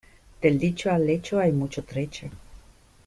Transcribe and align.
Del 0.41 0.57
dicho 0.57 0.89
al 0.89 1.07
hecho 1.11 1.37
hay 1.39 1.51
mucho 1.51 1.83
trecho. 1.83 2.27